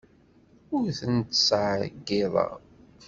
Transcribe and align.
Ur 0.75 0.85
ten-ttṣeyyideɣ. 0.99 2.51